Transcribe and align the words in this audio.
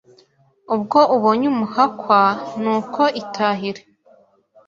”ubwo 0.73 0.99
ubonye 1.15 1.45
umuhakwa 1.53 2.21
ni 2.61 2.69
uko 2.77 3.01
itahire 3.21 3.81